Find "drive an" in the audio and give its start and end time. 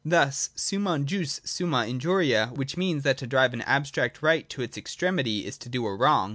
3.27-3.61